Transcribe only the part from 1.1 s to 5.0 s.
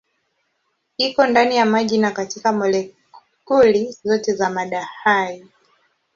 ndani ya maji na katika molekuli zote za mada